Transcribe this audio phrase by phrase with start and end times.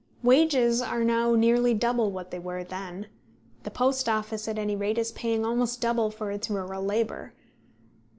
[0.23, 3.05] Wages are now nearly double what they were then.
[3.61, 7.41] The Post Office at any rate is paying almost double for its rural labour, 9s.